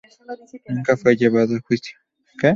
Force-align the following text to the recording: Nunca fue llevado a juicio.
Nunca 0.67 0.97
fue 0.97 1.15
llevado 1.15 1.55
a 1.55 1.59
juicio. 1.59 1.95